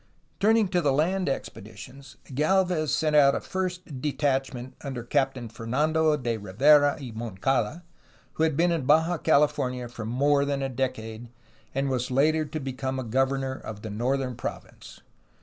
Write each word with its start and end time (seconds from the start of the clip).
Turning 0.39 0.67
to 0.67 0.81
the 0.81 0.91
land 0.91 1.29
expeditions, 1.29 2.17
Galvez 2.33 2.91
sent 2.91 3.15
out 3.15 3.35
a 3.35 3.39
first 3.39 4.01
detachment 4.01 4.73
under 4.81 5.03
Captain 5.03 5.47
Fernando 5.47 6.17
de 6.17 6.37
Rivera 6.37 6.97
y 6.99 7.11
Moncada, 7.13 7.83
who 8.33 8.41
had 8.41 8.57
been 8.57 8.71
in 8.71 8.85
Baja 8.85 9.19
California 9.19 9.87
for 9.87 10.03
more 10.03 10.43
than 10.43 10.63
a 10.63 10.69
decade 10.69 11.29
and 11.75 11.87
was 11.87 12.09
later 12.09 12.45
to 12.45 12.59
become 12.59 12.97
a 12.97 13.03
governor 13.03 13.53
of 13.53 13.83
the 13.83 13.91
northern 13.91 14.35
province. 14.35 15.01